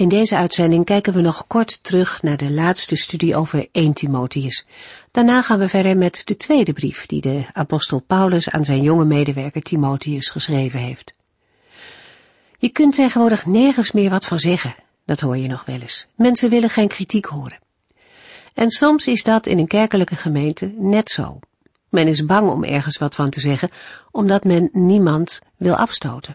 [0.00, 4.66] In deze uitzending kijken we nog kort terug naar de laatste studie over 1 Timotheus.
[5.10, 9.04] Daarna gaan we verder met de tweede brief die de apostel Paulus aan zijn jonge
[9.04, 11.14] medewerker Timotheus geschreven heeft.
[12.58, 16.06] Je kunt tegenwoordig nergens meer wat van zeggen, dat hoor je nog wel eens.
[16.14, 17.58] Mensen willen geen kritiek horen.
[18.54, 21.38] En soms is dat in een kerkelijke gemeente net zo.
[21.88, 23.70] Men is bang om ergens wat van te zeggen,
[24.10, 26.34] omdat men niemand wil afstoten.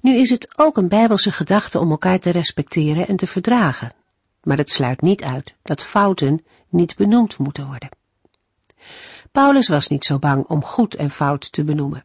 [0.00, 3.92] Nu is het ook een bijbelse gedachte om elkaar te respecteren en te verdragen,
[4.42, 7.88] maar het sluit niet uit dat fouten niet benoemd moeten worden.
[9.32, 12.04] Paulus was niet zo bang om goed en fout te benoemen.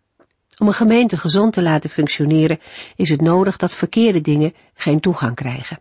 [0.58, 2.60] Om een gemeente gezond te laten functioneren
[2.96, 5.80] is het nodig dat verkeerde dingen geen toegang krijgen.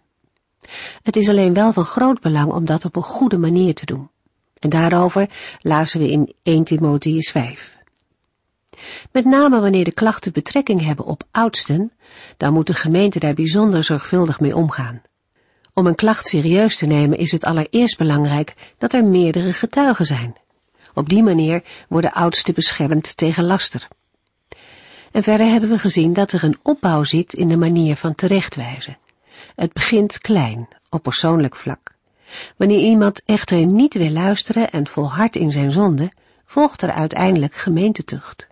[1.03, 4.10] Het is alleen wel van groot belang om dat op een goede manier te doen.
[4.58, 7.78] En daarover lazen we in 1 Timotheus 5.
[9.12, 11.92] Met name wanneer de klachten betrekking hebben op oudsten,
[12.36, 15.02] dan moet de gemeente daar bijzonder zorgvuldig mee omgaan.
[15.74, 20.36] Om een klacht serieus te nemen is het allereerst belangrijk dat er meerdere getuigen zijn.
[20.94, 23.88] Op die manier worden oudsten beschermd tegen laster.
[25.12, 28.98] En verder hebben we gezien dat er een opbouw zit in de manier van terechtwijzen.
[29.54, 31.94] Het begint klein, op persoonlijk vlak.
[32.56, 36.12] Wanneer iemand echter niet wil luisteren en volhardt in zijn zonde,
[36.44, 38.48] volgt er uiteindelijk gemeentetucht.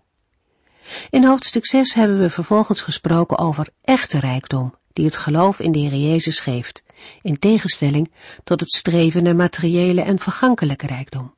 [1.11, 5.79] In hoofdstuk 6 hebben we vervolgens gesproken over echte rijkdom, die het geloof in de
[5.79, 6.83] Heer Jezus geeft,
[7.23, 8.13] in tegenstelling
[8.45, 11.35] tot het streven naar materiële en vergankelijke rijkdom.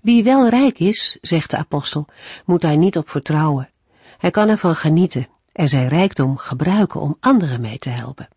[0.00, 2.06] Wie wel rijk is, zegt de apostel,
[2.44, 3.70] moet daar niet op vertrouwen.
[4.18, 8.28] Hij kan ervan genieten en zijn rijkdom gebruiken om anderen mee te helpen.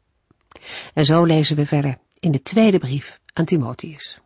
[0.94, 4.19] En zo lezen we verder in de tweede brief aan Timotheus.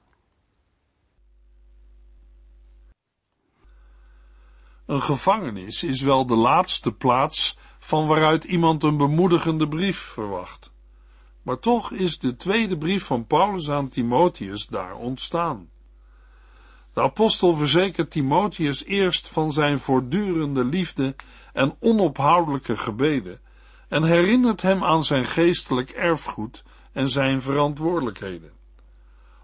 [4.94, 10.72] Een gevangenis is wel de laatste plaats van waaruit iemand een bemoedigende brief verwacht.
[11.42, 15.70] Maar toch is de tweede brief van Paulus aan Timotheus daar ontstaan.
[16.94, 21.16] De apostel verzekert Timotheus eerst van zijn voortdurende liefde
[21.54, 23.40] en onophoudelijke gebeden
[23.90, 28.52] en herinnert hem aan zijn geestelijk erfgoed en zijn verantwoordelijkheden.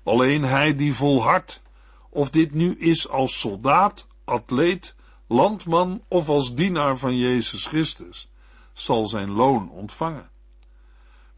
[0.04, 1.62] Alleen hij die volhardt,
[2.10, 4.98] of dit nu is als soldaat, atleet
[5.32, 8.32] landman of als dienaar van Jezus Christus,
[8.74, 10.30] zal zijn loon ontvangen.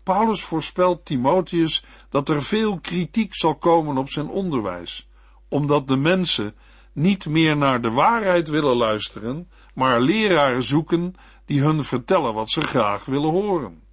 [0.03, 5.09] Paulus voorspelt Timotheus dat er veel kritiek zal komen op zijn onderwijs,
[5.47, 6.55] omdat de mensen
[6.93, 11.15] niet meer naar de waarheid willen luisteren, maar leraren zoeken
[11.45, 13.83] die hun vertellen wat ze graag willen horen.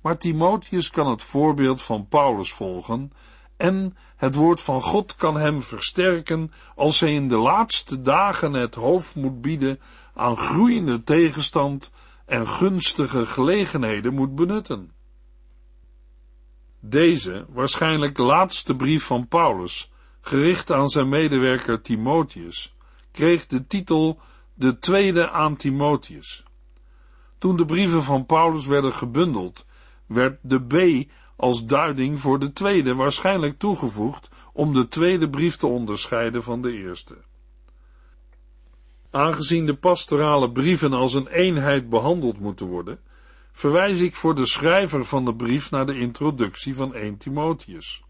[0.00, 3.12] Maar Timotheus kan het voorbeeld van Paulus volgen
[3.60, 8.74] en het woord van God kan hem versterken als hij in de laatste dagen het
[8.74, 9.80] hoofd moet bieden
[10.14, 11.92] aan groeiende tegenstand
[12.26, 14.92] en gunstige gelegenheden moet benutten.
[16.80, 19.90] Deze, waarschijnlijk laatste brief van Paulus,
[20.20, 22.74] gericht aan zijn medewerker Timotheus,
[23.10, 24.20] kreeg de titel
[24.54, 26.44] De Tweede aan Timotheus.
[27.38, 29.66] Toen de brieven van Paulus werden gebundeld,
[30.06, 31.08] werd de B
[31.40, 36.72] als duiding voor de tweede waarschijnlijk toegevoegd om de tweede brief te onderscheiden van de
[36.72, 37.16] eerste.
[39.10, 42.98] Aangezien de pastorale brieven als een eenheid behandeld moeten worden,
[43.52, 48.02] verwijs ik voor de schrijver van de brief naar de introductie van 1 Timotheus.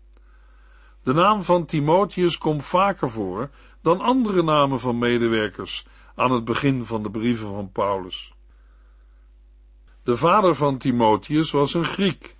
[1.02, 3.50] De naam van Timotheus komt vaker voor
[3.82, 8.34] dan andere namen van medewerkers aan het begin van de brieven van Paulus.
[10.02, 12.38] De vader van Timotheus was een Griek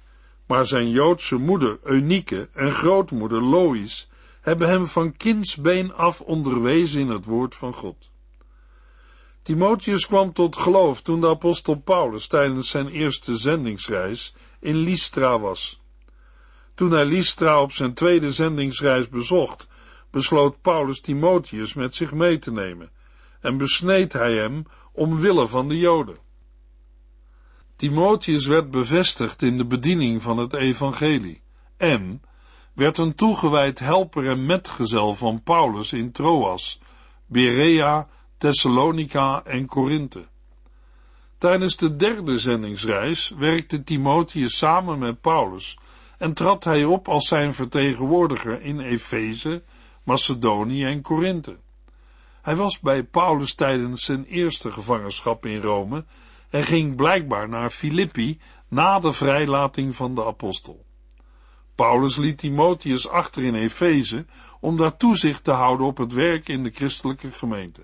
[0.50, 4.08] maar zijn Joodse moeder Eunike en grootmoeder Lois
[4.40, 8.10] hebben hem van kindsbeen af onderwezen in het woord van God.
[9.42, 15.80] Timotheus kwam tot geloof toen de apostel Paulus tijdens zijn eerste zendingsreis in Lystra was.
[16.74, 19.68] Toen hij Lystra op zijn tweede zendingsreis bezocht,
[20.10, 22.90] besloot Paulus Timotheus met zich mee te nemen
[23.40, 26.28] en besneed hij hem omwille van de Joden.
[27.80, 31.42] Timotheus werd bevestigd in de bediening van het evangelie
[31.76, 32.22] en
[32.72, 36.80] werd een toegewijd helper en metgezel van Paulus in Troas,
[37.26, 40.26] Berea, Thessalonica en Korinthe.
[41.38, 45.78] Tijdens de derde zendingsreis werkte Timotheus samen met Paulus
[46.18, 49.62] en trad hij op als zijn vertegenwoordiger in Efeze,
[50.02, 51.58] Macedonië en Korinthe.
[52.42, 56.04] Hij was bij Paulus tijdens zijn eerste gevangenschap in Rome
[56.50, 58.38] en ging blijkbaar naar Filippi
[58.68, 60.84] na de vrijlating van de apostel.
[61.74, 64.26] Paulus liet Timotheus achter in Efeze
[64.60, 67.82] om daar toezicht te houden op het werk in de christelijke gemeente.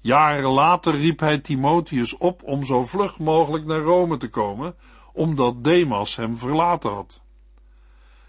[0.00, 4.74] Jaren later riep hij Timotheus op om zo vlug mogelijk naar Rome te komen,
[5.12, 7.20] omdat Demas hem verlaten had.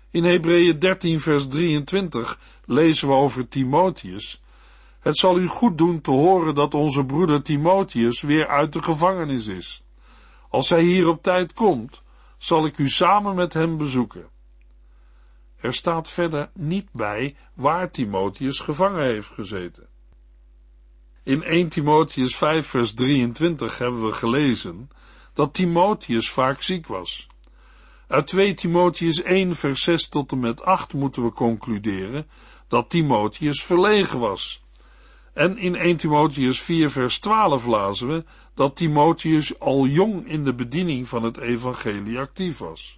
[0.09, 4.41] In Hebreeën 13 vers 23 lezen we over Timotheus.
[5.05, 9.47] Het zal u goed doen te horen dat onze broeder Timotheus weer uit de gevangenis
[9.47, 9.83] is.
[10.49, 12.03] Als hij hier op tijd komt,
[12.37, 14.29] zal ik u samen met hem bezoeken.
[15.55, 19.87] Er staat verder niet bij waar Timotheus gevangen heeft gezeten.
[21.23, 24.89] In 1 Timotheus 5 vers 23 hebben we gelezen
[25.33, 27.27] dat Timotheus vaak ziek was.
[28.07, 32.27] Uit 2 Timotheus 1 vers 6 tot en met 8 moeten we concluderen
[32.67, 34.63] dat Timotheus verlegen was.
[35.35, 38.23] En in 1 Timotheus 4 vers 12 lazen we
[38.53, 42.97] dat Timotheus al jong in de bediening van het evangelie actief was.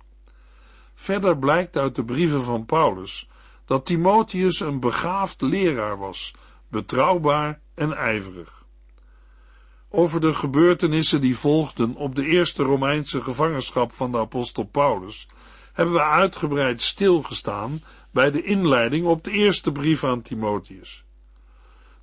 [0.94, 3.30] Verder blijkt uit de brieven van Paulus
[3.66, 6.34] dat Timotheus een begaafd leraar was,
[6.70, 8.66] betrouwbaar en ijverig.
[9.90, 15.28] Over de gebeurtenissen die volgden op de eerste Romeinse gevangenschap van de apostel Paulus
[15.74, 21.06] hebben we uitgebreid stilgestaan bij de inleiding op de eerste brief aan Timotheus.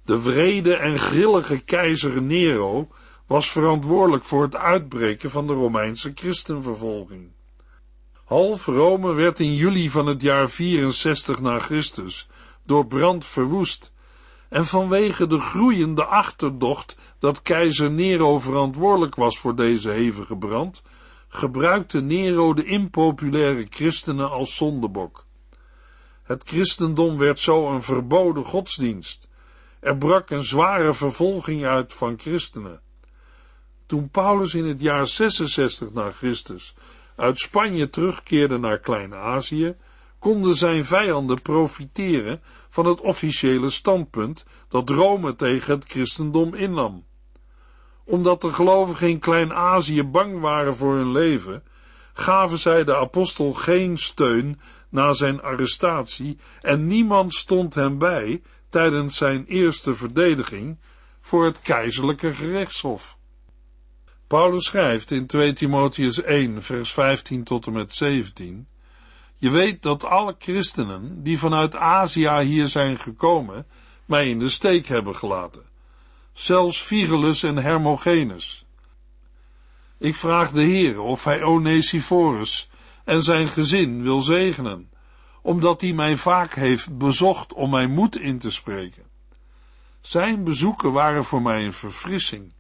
[0.05, 2.89] De vrede en grillige keizer Nero
[3.27, 7.33] was verantwoordelijk voor het uitbreken van de Romeinse christenvervolging.
[8.25, 12.29] Half Rome werd in juli van het jaar 64 na Christus
[12.63, 13.93] door brand verwoest
[14.49, 20.83] en vanwege de groeiende achterdocht dat keizer Nero verantwoordelijk was voor deze hevige brand,
[21.29, 25.27] gebruikte Nero de impopulaire christenen als zondebok.
[26.23, 29.29] Het christendom werd zo een verboden godsdienst.
[29.85, 32.81] Er brak een zware vervolging uit van christenen.
[33.87, 36.75] Toen Paulus in het jaar 66 na Christus
[37.17, 39.75] uit Spanje terugkeerde naar Klein-Azië,
[40.19, 47.05] konden zijn vijanden profiteren van het officiële standpunt dat Rome tegen het christendom innam.
[48.05, 51.63] Omdat de gelovigen in Klein-Azië bang waren voor hun leven,
[52.13, 58.43] gaven zij de apostel geen steun na zijn arrestatie en niemand stond hem bij
[58.75, 60.79] tijdens zijn eerste verdediging
[61.21, 63.19] voor het keizerlijke gerechtshof.
[64.27, 68.67] Paulus schrijft in 2 Timotheus 1 vers 15 tot en met 17
[69.37, 73.67] je weet dat alle christenen die vanuit Azië hier zijn gekomen,
[74.05, 75.63] mij in de steek hebben gelaten.
[76.33, 78.67] Zelfs Vigelus en Hermogenes.
[79.99, 82.69] Ik vraag de Heer of hij Onesiphorus
[83.05, 84.91] en zijn gezin wil zegenen,
[85.45, 89.03] omdat hij mij vaak heeft bezocht om mijn moed in te spreken.
[90.01, 92.53] Zijn bezoeken waren voor mij een verfrissing.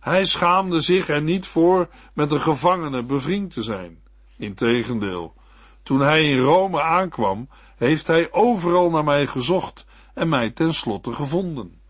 [0.00, 4.02] Hij schaamde zich er niet voor met een gevangene bevriend te zijn.
[4.36, 5.34] Integendeel,
[5.82, 11.80] toen hij in Rome aankwam, heeft hij overal naar mij gezocht en mij tenslotte gevonden.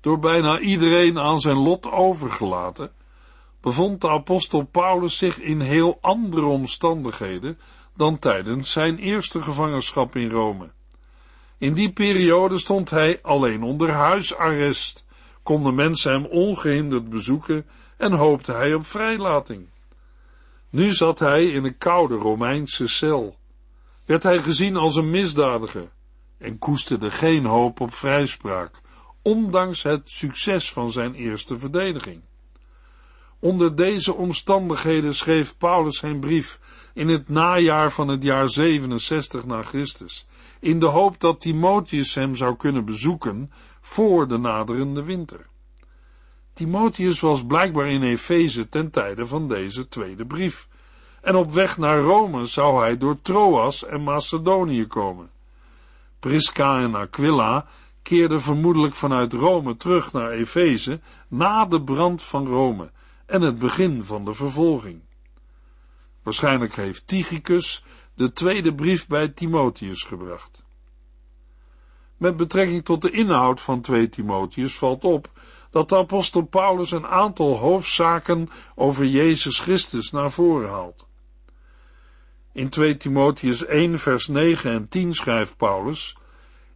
[0.00, 2.92] Door bijna iedereen aan zijn lot overgelaten,
[3.60, 7.58] bevond de apostel Paulus zich in heel andere omstandigheden
[7.96, 10.70] dan tijdens zijn eerste gevangenschap in Rome.
[11.58, 15.04] In die periode stond hij alleen onder huisarrest,
[15.42, 19.68] konden mensen hem ongehinderd bezoeken en hoopte hij op vrijlating.
[20.70, 23.36] Nu zat hij in een koude Romeinse cel.
[24.04, 25.88] Werd hij gezien als een misdadiger
[26.38, 28.80] en koesterde geen hoop op vrijspraak,
[29.22, 32.22] ondanks het succes van zijn eerste verdediging.
[33.38, 36.60] Onder deze omstandigheden schreef Paulus zijn brief
[36.94, 40.26] in het najaar van het jaar 67 na Christus,
[40.60, 45.46] in de hoop dat Timotheus hem zou kunnen bezoeken voor de naderende winter.
[46.52, 50.68] Timotheus was blijkbaar in Efeze ten tijde van deze tweede brief.
[51.20, 55.30] En op weg naar Rome zou hij door Troas en Macedonië komen.
[56.18, 57.66] Prisca en Aquila
[58.02, 62.90] keerden vermoedelijk vanuit Rome terug naar Efeze na de brand van Rome
[63.26, 65.00] en het begin van de vervolging.
[66.30, 67.84] Waarschijnlijk heeft Tychicus
[68.14, 70.64] de tweede brief bij Timotheus gebracht.
[72.16, 75.30] Met betrekking tot de inhoud van 2 Timotheus valt op
[75.70, 81.06] dat de apostel Paulus een aantal hoofdzaken over Jezus Christus naar voren haalt.
[82.52, 86.16] In 2 Timotheus 1 vers 9 en 10 schrijft Paulus,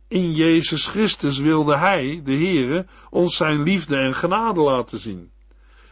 [0.08, 5.32] in Jezus Christus wilde Hij, de Heere, ons zijn liefde en genade laten zien.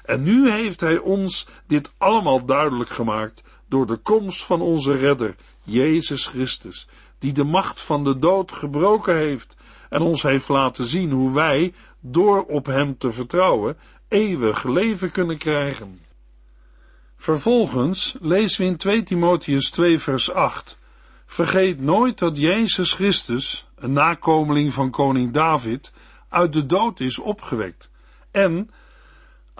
[0.04, 5.34] En nu heeft Hij ons dit allemaal duidelijk gemaakt door de komst van onze redder,
[5.62, 9.56] Jezus Christus, die de macht van de dood gebroken heeft
[9.88, 13.76] en ons heeft laten zien hoe wij, door op hem te vertrouwen,
[14.08, 16.00] eeuwig leven kunnen krijgen.
[17.16, 20.80] Vervolgens lezen we in 2 Timotheus 2 vers 8
[21.32, 25.92] Vergeet nooit dat Jezus Christus, een nakomeling van koning David,
[26.28, 27.90] uit de dood is opgewekt.
[28.30, 28.70] En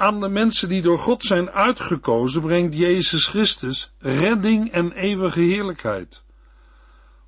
[0.03, 6.23] aan de mensen die door God zijn uitgekozen brengt Jezus Christus redding en eeuwige heerlijkheid.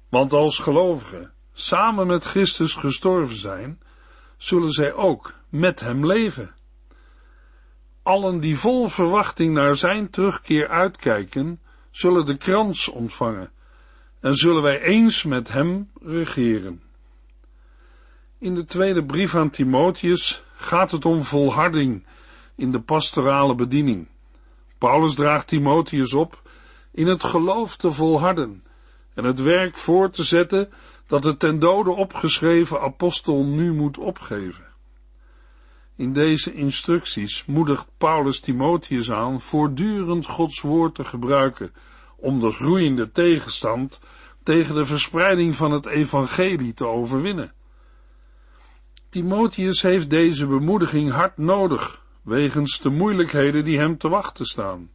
[0.09, 3.81] Want als gelovigen samen met Christus gestorven zijn,
[4.37, 6.54] zullen zij ook met hem leven.
[8.02, 13.50] Allen die vol verwachting naar zijn terugkeer uitkijken, zullen de krans ontvangen
[14.21, 16.83] en zullen wij eens met hem regeren.
[18.38, 22.04] In de tweede brief aan Timotheus gaat het om volharding
[22.56, 24.08] in de pastorale bediening.
[24.78, 26.42] Paulus draagt Timotheus op
[26.92, 28.64] in het geloof te volharden
[29.14, 30.73] en het werk voor te zetten
[31.06, 34.64] dat de ten dode opgeschreven apostel nu moet opgeven.
[35.96, 41.73] In deze instructies moedigt Paulus Timotheus aan voortdurend Gods woord te gebruiken
[42.16, 44.00] om de groeiende tegenstand
[44.42, 47.52] tegen de verspreiding van het evangelie te overwinnen.
[49.08, 54.90] Timotheus heeft deze bemoediging hard nodig, wegens de moeilijkheden die hem te wachten staan.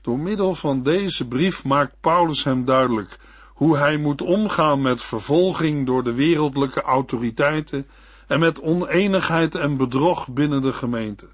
[0.00, 5.86] Door middel van deze brief maakt Paulus hem duidelijk hoe hij moet omgaan met vervolging
[5.86, 7.86] door de wereldlijke autoriteiten
[8.26, 11.28] en met oneenigheid en bedrog binnen de gemeente.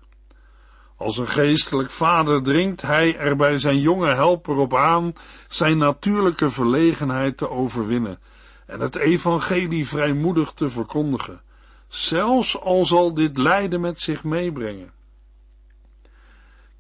[0.97, 5.13] Als een geestelijk vader dringt hij er bij zijn jonge helper op aan
[5.49, 8.19] zijn natuurlijke verlegenheid te overwinnen
[8.67, 11.41] en het evangelie vrijmoedig te verkondigen,
[11.89, 14.93] zelfs al zal dit lijden met zich meebrengen.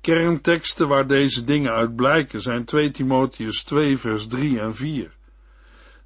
[0.00, 5.16] Kernteksten waar deze dingen uit blijken zijn 2 Timotheus 2 vers 3 en 4.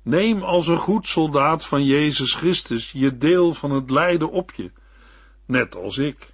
[0.03, 4.71] Neem als een goed soldaat van Jezus Christus je deel van het lijden op je,
[5.47, 6.33] net als ik.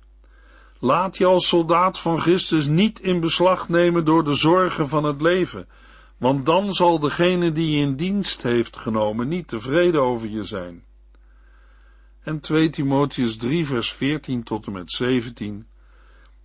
[0.78, 5.22] Laat je als soldaat van Christus niet in beslag nemen door de zorgen van het
[5.22, 5.68] leven,
[6.16, 10.84] want dan zal degene die je in dienst heeft genomen niet tevreden over je zijn.
[12.22, 15.66] En 2 Timotheus 3 vers 14 tot en met 17.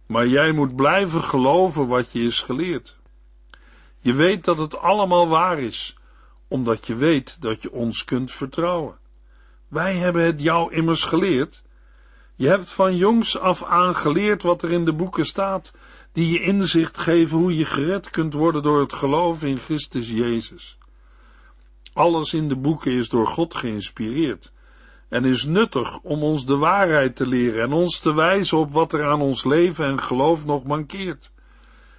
[0.05, 2.95] Maar jij moet blijven geloven wat je is geleerd.
[3.99, 5.95] Je weet dat het allemaal waar is,
[6.47, 8.97] omdat je weet dat je ons kunt vertrouwen.
[9.67, 11.63] Wij hebben het jou immers geleerd
[12.35, 15.73] je hebt van jongs af aan geleerd wat er in de boeken staat,
[16.11, 20.77] die je inzicht geven hoe je gered kunt worden door het geloof in Christus Jezus.
[21.93, 24.52] Alles in de boeken is door God geïnspireerd
[25.13, 28.93] en is nuttig om ons de waarheid te leren en ons te wijzen op wat
[28.93, 31.31] er aan ons leven en geloof nog mankeert.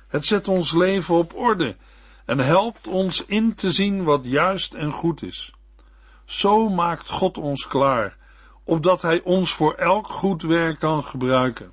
[0.09, 1.77] Het zet ons leven op orde
[2.25, 5.53] en helpt ons in te zien wat juist en goed is.
[6.25, 8.17] Zo maakt God ons klaar
[8.65, 11.73] opdat Hij ons voor elk goed werk kan gebruiken.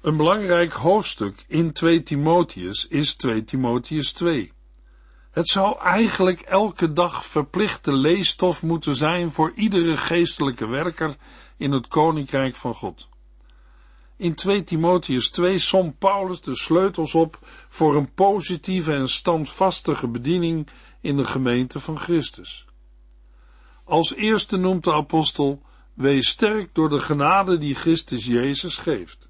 [0.00, 4.52] Een belangrijk hoofdstuk in 2 Timotheus is 2 Timotheus 2.
[5.30, 11.16] Het zou eigenlijk elke dag verplichte leesstof moeten zijn voor iedere geestelijke werker
[11.56, 13.08] in het Koninkrijk van God.
[14.16, 20.68] In 2 Timotheus 2 somt Paulus de sleutels op voor een positieve en standvastige bediening
[21.00, 22.64] in de gemeente van Christus.
[23.84, 25.62] Als eerste noemt de apostel,
[25.94, 29.28] wees sterk door de genade die Christus Jezus geeft.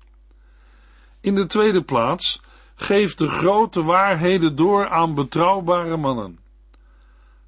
[1.21, 2.41] In de tweede plaats,
[2.81, 6.39] geef de grote waarheden door aan betrouwbare mannen.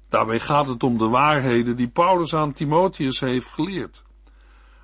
[0.09, 4.03] Daarbij gaat het om de waarheden die Paulus aan Timotheus heeft geleerd.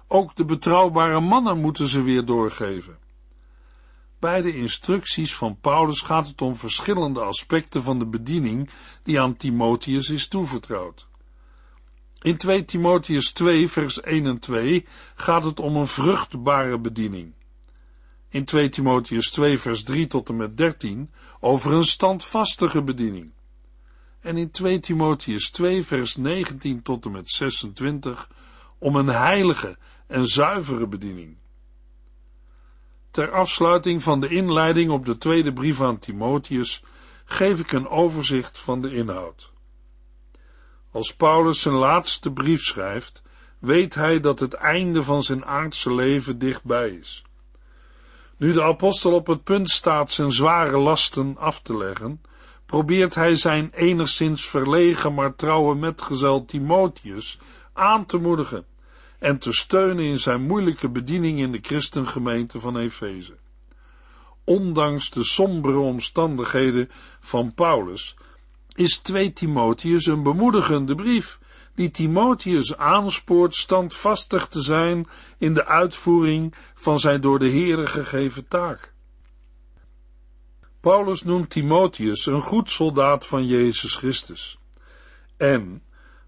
[0.07, 2.97] Ook de betrouwbare mannen moeten ze weer doorgeven.
[4.19, 8.69] Bij de instructies van Paulus gaat het om verschillende aspecten van de bediening
[9.03, 11.07] die aan Timotheus is toevertrouwd.
[12.21, 17.33] In 2 Timotheus 2, vers 1 en 2 gaat het om een vruchtbare bediening.
[18.29, 23.31] In 2 Timotheus 2, vers 3 tot en met 13 over een standvastige bediening.
[24.21, 28.29] En in 2 Timotheus 2, vers 19 tot en met 26
[28.77, 31.37] om een heilige en zuivere bediening.
[33.11, 36.83] Ter afsluiting van de inleiding op de tweede brief aan Timotheus
[37.25, 39.51] geef ik een overzicht van de inhoud.
[40.91, 43.21] Als Paulus zijn laatste brief schrijft,
[43.59, 47.23] weet hij dat het einde van zijn aardse leven dichtbij is.
[48.39, 52.21] Nu de apostel op het punt staat zijn zware lasten af te leggen,
[52.65, 57.39] probeert hij zijn enigszins verlegen maar trouwe metgezel Timotheus
[57.73, 58.65] aan te moedigen
[59.19, 63.37] en te steunen in zijn moeilijke bediening in de christengemeente van Efeze.
[64.43, 68.15] ondanks de sombere omstandigheden van Paulus,
[68.75, 71.39] is 2 Timotheus een bemoedigende brief
[71.79, 75.07] die Timotheus aanspoort standvastig te zijn
[75.37, 78.93] in de uitvoering van zijn door de Heere gegeven taak.
[80.79, 84.59] Paulus noemt Timotheus een goed soldaat van Jezus Christus.
[85.37, 85.83] En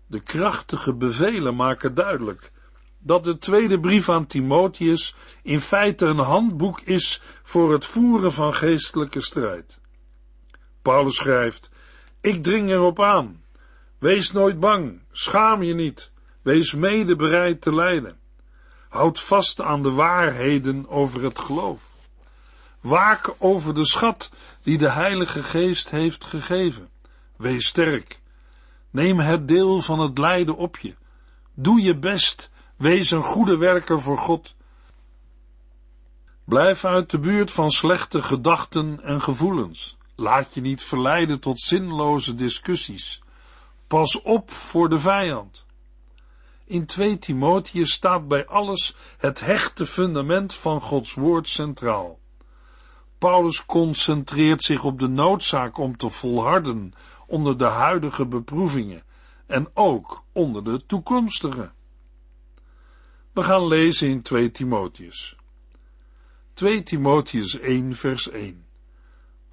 [0.07, 2.51] de krachtige bevelen maken duidelijk
[2.99, 8.53] dat de tweede brief aan Timotheus in feite een handboek is voor het voeren van
[8.55, 9.79] geestelijke strijd.
[10.81, 11.71] Paulus schrijft:
[12.21, 13.40] Ik dring erop aan.
[14.01, 18.19] Wees nooit bang, schaam je niet, wees mede bereid te lijden.
[18.89, 21.95] Houd vast aan de waarheden over het geloof.
[22.79, 24.31] Waak over de schat
[24.63, 26.89] die de Heilige Geest heeft gegeven.
[27.35, 28.19] Wees sterk.
[28.89, 30.95] Neem het deel van het lijden op je.
[31.53, 32.49] Doe je best.
[32.75, 34.55] Wees een goede werker voor God.
[36.43, 39.97] Blijf uit de buurt van slechte gedachten en gevoelens.
[40.15, 43.21] Laat je niet verleiden tot zinloze discussies.
[43.91, 45.65] Pas op voor de vijand.
[46.65, 52.19] In 2 Timotheus staat bij alles het hechte fundament van Gods woord centraal.
[53.17, 56.93] Paulus concentreert zich op de noodzaak om te volharden
[57.27, 59.03] onder de huidige beproevingen
[59.47, 61.71] en ook onder de toekomstige.
[63.33, 65.35] We gaan lezen in 2 Timotheus.
[66.53, 68.65] 2 Timotheus 1 vers 1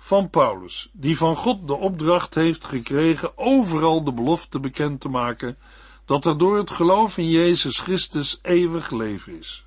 [0.00, 5.58] Van Paulus, die van God de opdracht heeft gekregen overal de belofte bekend te maken
[6.04, 9.64] dat er door het geloof in Jezus Christus eeuwig leven is.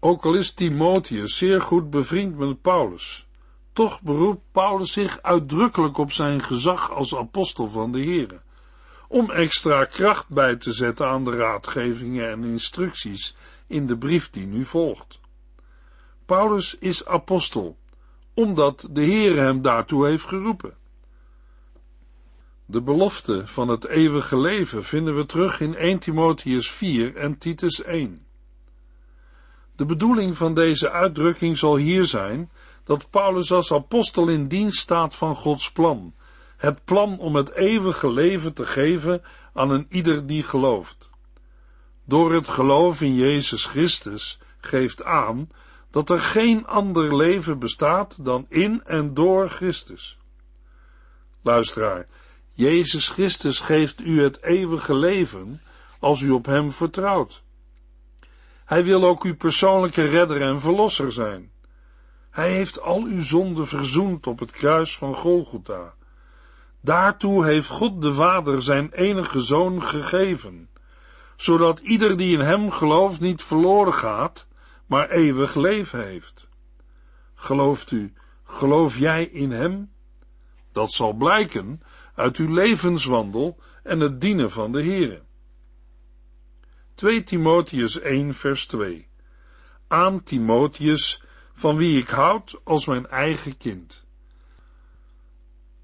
[0.00, 3.26] Ook al is Timotheus zeer goed bevriend met Paulus,
[3.72, 8.42] toch beroept Paulus zich uitdrukkelijk op zijn gezag als apostel van de Here,
[9.08, 13.36] om extra kracht bij te zetten aan de raadgevingen en instructies
[13.66, 15.20] in de brief die nu volgt.
[16.26, 17.76] Paulus is apostel,
[18.34, 20.74] omdat de Heere hem daartoe heeft geroepen.
[22.66, 27.82] De belofte van het eeuwige leven vinden we terug in 1 Timotheus 4 en Titus
[27.82, 28.26] 1.
[29.76, 32.50] De bedoeling van deze uitdrukking zal hier zijn
[32.84, 36.14] dat Paulus als apostel in dienst staat van Gods plan,
[36.56, 41.10] het plan om het eeuwige leven te geven aan een ieder die gelooft.
[42.04, 45.48] Door het geloof in Jezus Christus geeft aan
[45.94, 50.18] dat er geen ander leven bestaat dan in en door Christus.
[51.42, 52.06] Luisteraar,
[52.52, 55.60] Jezus Christus geeft u het eeuwige leven
[56.00, 57.42] als u op Hem vertrouwt.
[58.64, 61.50] Hij wil ook uw persoonlijke redder en verlosser zijn.
[62.30, 65.94] Hij heeft al uw zonden verzoend op het kruis van Golgotha.
[66.80, 70.68] Daartoe heeft God de Vader zijn enige zoon gegeven,
[71.36, 74.46] zodat ieder die in hem gelooft niet verloren gaat,
[74.86, 76.48] maar eeuwig leven heeft.
[77.34, 78.12] Gelooft u,
[78.44, 79.92] geloof jij in hem?
[80.72, 81.82] Dat zal blijken
[82.14, 85.22] uit uw levenswandel en het dienen van de Heere.
[86.94, 89.08] 2 Timotheus 1 vers 2
[89.88, 94.06] Aan Timotheus, van wie ik houd als mijn eigen kind.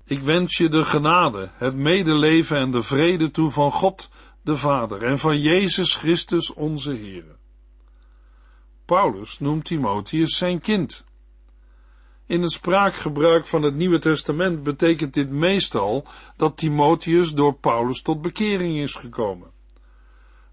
[0.05, 4.11] Ik wens je de genade, het medeleven en de vrede toe van God,
[4.43, 7.39] de Vader, en van Jezus Christus onze Heer.
[8.91, 11.05] Paulus noemt Timotheus zijn kind.
[12.27, 18.23] In het spraakgebruik van het Nieuwe Testament betekent dit meestal dat Timotheus door Paulus tot
[18.23, 19.51] bekering is gekomen.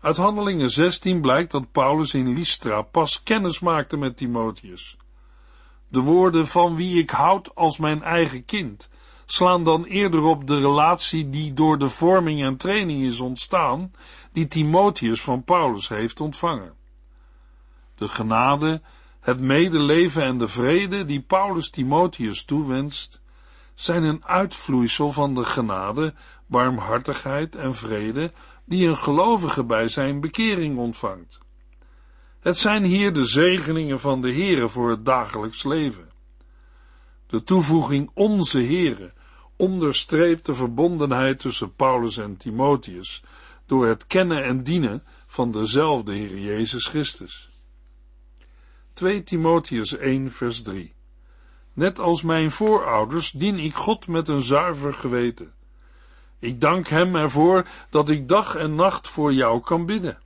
[0.01, 4.97] Uit Handelingen 16 blijkt dat Paulus in Lystra pas kennis maakte met Timotheus.
[5.87, 8.89] De woorden van wie ik houd als mijn eigen kind
[9.25, 13.91] slaan dan eerder op de relatie die door de vorming en training is ontstaan,
[14.31, 16.76] die Timotheus van Paulus heeft ontvangen.
[17.97, 18.81] De genade,
[19.19, 23.21] het medeleven en de vrede die Paulus Timotheus toewenst,
[23.73, 26.13] zijn een uitvloeisel van de genade,
[26.45, 28.31] barmhartigheid en vrede
[28.65, 31.39] die een gelovige bij zijn bekering ontvangt.
[32.39, 36.09] Het zijn hier de zegeningen van de Heere voor het dagelijks leven.
[37.27, 39.13] De toevoeging onze Heere
[39.55, 43.23] onderstreept de verbondenheid tussen Paulus en Timotheus
[43.65, 47.49] door het kennen en dienen van dezelfde Heer Jezus Christus.
[48.97, 50.93] 2 Timotheus 1 vers 3
[51.73, 55.53] Net als mijn voorouders dien ik God met een zuiver geweten.
[56.39, 60.19] Ik dank hem ervoor dat ik dag en nacht voor jou kan bidden.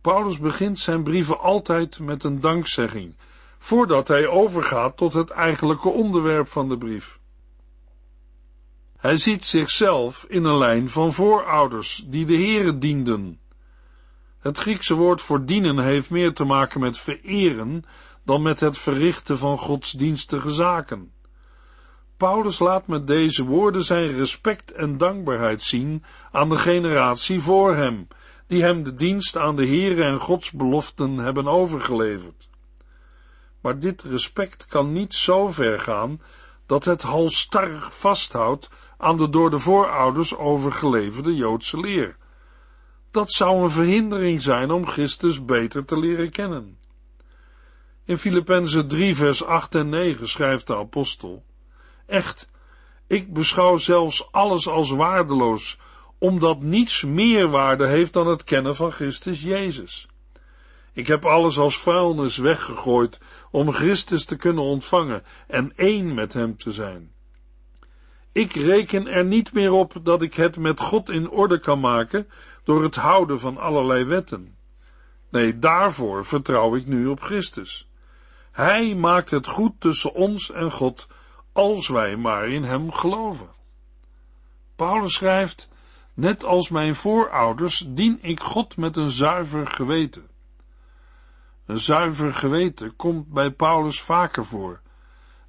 [0.00, 3.16] Paulus begint zijn brieven altijd met een dankzegging,
[3.58, 7.18] voordat hij overgaat tot het eigenlijke onderwerp van de brief.
[8.96, 13.38] Hij ziet zichzelf in een lijn van voorouders die de Here dienden.
[14.40, 17.84] Het Griekse woord voor dienen heeft meer te maken met vereren
[18.24, 21.12] dan met het verrichten van godsdienstige zaken.
[22.16, 28.08] Paulus laat met deze woorden zijn respect en dankbaarheid zien aan de generatie voor hem,
[28.46, 32.48] die hem de dienst aan de Heere en Gods beloften hebben overgeleverd.
[33.60, 36.20] Maar dit respect kan niet zo ver gaan
[36.66, 42.16] dat het halstarrig vasthoudt aan de door de voorouders overgeleverde Joodse leer.
[43.10, 46.78] Dat zou een verhindering zijn om Christus beter te leren kennen.
[48.04, 51.44] In Filippenzen 3 vers 8 en 9 schrijft de apostel,
[52.06, 52.48] Echt,
[53.06, 55.78] ik beschouw zelfs alles als waardeloos,
[56.18, 60.08] omdat niets meer waarde heeft dan het kennen van Christus Jezus.
[60.92, 63.20] Ik heb alles als vuilnis weggegooid
[63.50, 67.12] om Christus te kunnen ontvangen en één met Hem te zijn.
[68.32, 72.28] Ik reken er niet meer op dat ik het met God in orde kan maken
[72.64, 74.56] door het houden van allerlei wetten.
[75.30, 77.88] Nee, daarvoor vertrouw ik nu op Christus.
[78.50, 81.08] Hij maakt het goed tussen ons en God,
[81.52, 83.48] als wij maar in Hem geloven.
[84.76, 85.68] Paulus schrijft,
[86.14, 90.28] net als mijn voorouders dien ik God met een zuiver geweten.
[91.66, 94.80] Een zuiver geweten komt bij Paulus vaker voor,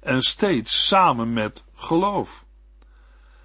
[0.00, 2.44] en steeds samen met geloof.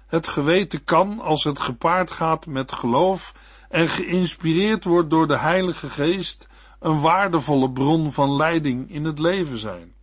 [0.08, 3.34] Het geweten kan, als het gepaard gaat met geloof
[3.68, 6.48] en geïnspireerd wordt door de Heilige Geest,
[6.80, 9.94] een waardevolle bron van leiding in het leven zijn.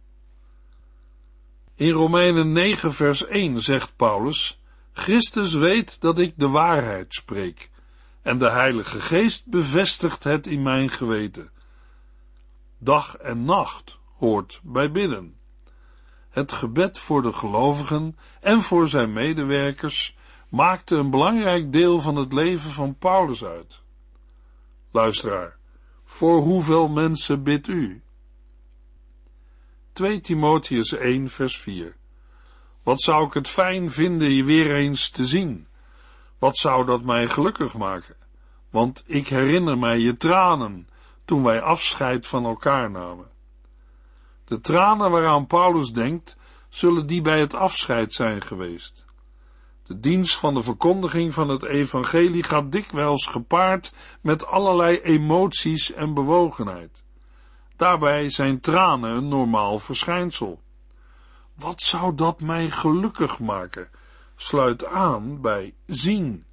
[1.76, 4.62] In Romeinen 9 vers 1 zegt Paulus,
[4.94, 7.70] Christus weet dat ik de waarheid spreek,
[8.22, 11.50] en de Heilige Geest bevestigt het in mijn geweten.
[12.78, 15.36] Dag en nacht hoort bij bidden.
[16.36, 20.16] Het gebed voor de gelovigen en voor zijn medewerkers
[20.50, 23.82] maakte een belangrijk deel van het leven van Paulus uit.
[24.92, 25.58] Luisteraar,
[26.06, 28.02] voor hoeveel mensen bidt u?
[29.94, 31.96] 2 Timotheus 1 vers 4
[32.84, 35.68] Wat zou ik het fijn vinden je weer eens te zien?
[36.40, 38.16] Wat zou dat mij gelukkig maken?
[38.70, 40.90] Want ik herinner mij je tranen
[41.26, 43.34] toen wij afscheid van elkaar namen.
[44.46, 46.38] De tranen waaraan Paulus denkt,
[46.70, 49.06] zullen die bij het afscheid zijn geweest.
[49.84, 56.14] De dienst van de verkondiging van het evangelie gaat dikwijls gepaard met allerlei emoties en
[56.14, 57.04] bewogenheid.
[57.76, 60.62] Daarbij zijn tranen een normaal verschijnsel.
[61.56, 63.90] Wat zou dat mij gelukkig maken?
[64.36, 66.44] Sluit aan bij zien.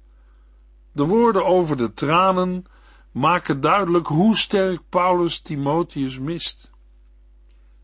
[0.91, 2.65] De woorden over de tranen
[3.11, 6.71] maken duidelijk hoe sterk Paulus Timotheus mist.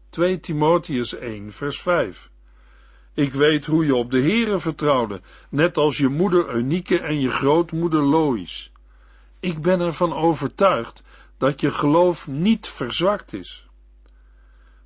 [0.09, 2.29] 2 Timotheus 1 vers 5
[3.13, 7.29] Ik weet hoe je op de Here vertrouwde, net als je moeder Eunike en je
[7.29, 8.71] grootmoeder Lois.
[9.39, 11.03] Ik ben ervan overtuigd
[11.37, 13.67] dat je geloof niet verzwakt is.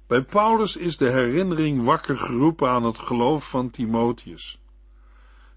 [0.07, 4.61] Bij Paulus is de herinnering wakker geroepen aan het geloof van Timotheus.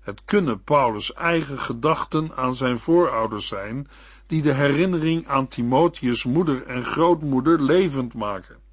[0.00, 3.88] Het kunnen Paulus' eigen gedachten aan zijn voorouders zijn,
[4.26, 8.64] die de herinnering aan Timotheus' moeder en grootmoeder levend maken.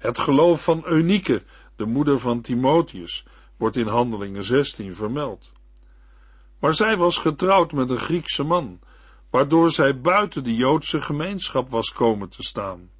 [0.00, 1.42] Het geloof van Eunike,
[1.76, 3.24] de moeder van Timotheus,
[3.56, 5.52] wordt in Handelingen 16 vermeld.
[6.58, 8.80] Maar zij was getrouwd met een Griekse man,
[9.30, 12.90] waardoor zij buiten de Joodse gemeenschap was komen te staan.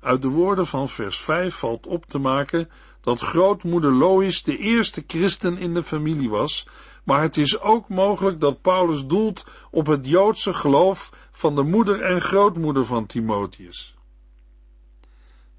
[0.00, 5.04] Uit de woorden van vers 5 valt op te maken dat grootmoeder Lois de eerste
[5.06, 6.68] christen in de familie was,
[7.04, 12.00] maar het is ook mogelijk dat Paulus doelt op het Joodse geloof van de moeder
[12.00, 13.95] en grootmoeder van Timotheus.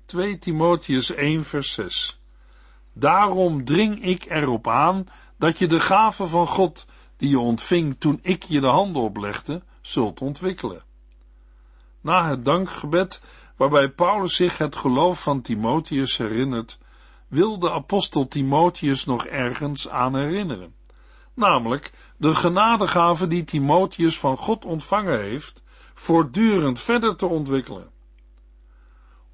[0.08, 2.20] 2 Timotheus 1 vers 6
[2.94, 6.86] Daarom dring ik erop aan dat je de gave van God,
[7.18, 10.84] die je ontving toen ik je de handen oplegde, zult ontwikkelen.
[12.02, 13.22] Na het dankgebed,
[13.56, 16.78] waarbij Paulus zich het geloof van Timotheus herinnert,
[17.28, 20.76] wil de apostel Timotheus nog ergens aan herinneren.
[21.34, 27.96] Namelijk de genadegave die Timotheus van God ontvangen heeft, voortdurend verder te ontwikkelen.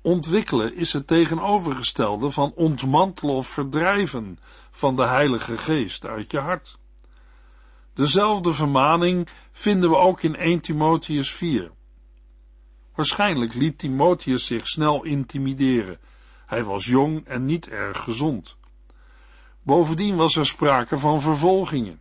[0.04, 4.40] Ontwikkelen is het tegenovergestelde van ontmantelen of verdrijven
[4.72, 6.78] van de Heilige Geest uit je hart.
[7.94, 11.72] Dezelfde vermaning vinden we ook in 1 Timotheus 4.
[12.96, 15.98] Waarschijnlijk liet Timotheus zich snel intimideren.
[16.46, 18.58] Hij was jong en niet erg gezond.
[19.62, 22.00] Bovendien was er sprake van vervolgingen.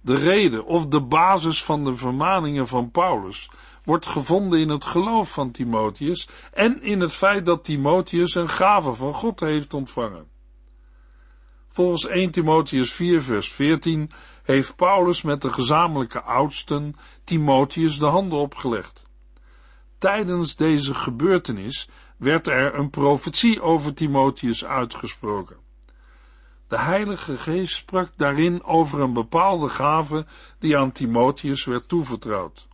[0.00, 3.50] De reden of de basis van de vermaningen van Paulus
[3.88, 8.94] wordt gevonden in het geloof van Timotheus en in het feit dat Timotheus een gave
[8.94, 10.26] van God heeft ontvangen.
[11.68, 14.10] Volgens 1 Timotheus 4 vers 14
[14.42, 19.02] heeft Paulus met de gezamenlijke oudsten Timotheus de handen opgelegd.
[19.98, 25.56] Tijdens deze gebeurtenis werd er een profetie over Timotheus uitgesproken.
[26.68, 30.26] De Heilige Geest sprak daarin over een bepaalde gave
[30.58, 32.67] die aan Timotheus werd toevertrouwd.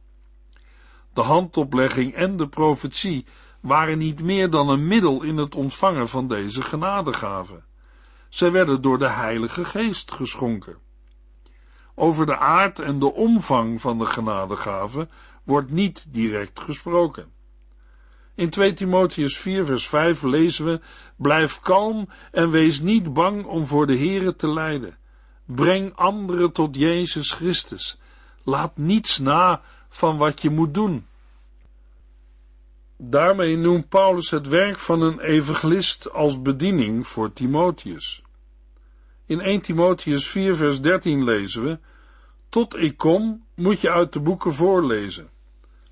[1.14, 3.26] De handoplegging en de profetie
[3.60, 7.62] waren niet meer dan een middel in het ontvangen van deze genadegave.
[8.28, 10.76] Zij werden door de Heilige Geest geschonken.
[11.94, 15.08] Over de aard en de omvang van de genadegave
[15.44, 17.32] wordt niet direct gesproken.
[18.34, 20.80] In 2 Timotheus 4 vers 5 lezen we,
[21.16, 24.96] blijf kalm en wees niet bang om voor de Here te lijden.
[25.44, 27.98] Breng anderen tot Jezus Christus.
[28.42, 29.60] Laat niets na
[29.94, 31.06] van wat je moet doen.
[32.96, 38.22] Daarmee noemt Paulus het werk van een evangelist als bediening voor Timotheus.
[39.26, 41.78] In 1 Timotheus 4 vers 13 lezen we,
[42.48, 45.28] tot ik kom moet je uit de boeken voorlezen.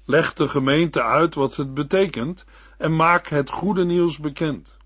[0.05, 2.45] Leg de gemeente uit wat het betekent
[2.79, 4.77] en maak het goede nieuws bekend.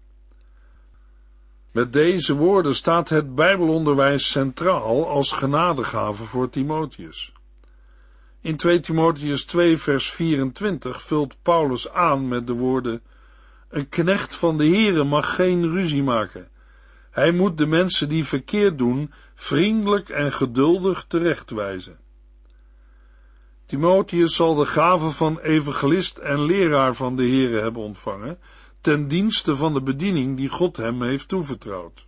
[1.70, 7.33] Met deze woorden staat het Bijbelonderwijs centraal als genadegave voor Timotheus.
[8.46, 13.02] In 2 Timotheus 2 vers 24 vult Paulus aan met de woorden
[13.68, 16.48] Een knecht van de Here mag geen ruzie maken.
[17.11, 21.98] Hij moet de mensen die verkeerd doen vriendelijk en geduldig terechtwijzen.
[23.64, 28.38] Timotheus zal de gave van evangelist en leraar van de Here hebben ontvangen,
[28.80, 32.04] ten dienste van de bediening die God hem heeft toevertrouwd.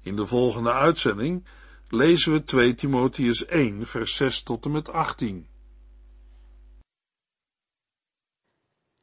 [0.00, 1.44] In de volgende uitzending
[1.94, 5.46] lezen we 2 Timotheus 1, vers 6 tot en met 18.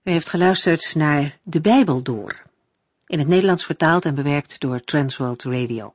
[0.04, 2.42] U heeft geluisterd naar De Bijbel Door,
[3.06, 5.94] in het Nederlands vertaald en bewerkt door Transworld Radio.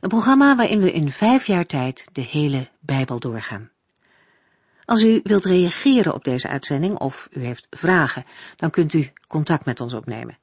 [0.00, 3.70] Een programma waarin we in vijf jaar tijd de hele Bijbel doorgaan.
[4.84, 8.24] Als u wilt reageren op deze uitzending of u heeft vragen,
[8.56, 10.38] dan kunt u contact met ons opnemen.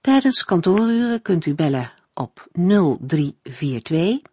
[0.00, 4.32] Tijdens kantooruren kunt u bellen op 0342